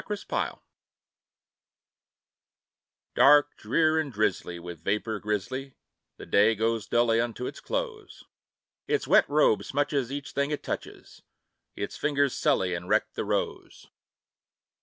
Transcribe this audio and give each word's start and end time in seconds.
A 0.03 0.03
WET 0.09 0.27
DAY 0.29 0.49
Dark, 3.13 3.55
drear, 3.55 3.99
and 3.99 4.11
drizzly, 4.11 4.57
with 4.57 4.79
vapor 4.83 5.19
grizzly, 5.19 5.75
The 6.17 6.25
day 6.25 6.55
goes 6.55 6.87
dully 6.87 7.21
unto 7.21 7.45
its 7.45 7.59
close; 7.59 8.23
Its 8.87 9.05
wet 9.05 9.29
robe 9.29 9.59
smutches 9.61 10.09
each 10.09 10.31
thing 10.31 10.49
it 10.49 10.63
touches, 10.63 11.21
Its 11.75 11.97
fingers 11.97 12.35
sully 12.35 12.73
and 12.73 12.89
wreck 12.89 13.13
the 13.13 13.25
rose. 13.25 13.89